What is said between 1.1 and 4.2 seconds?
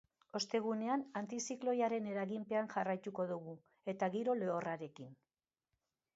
antizikloiaren eraginpean jarraituko dugu, eta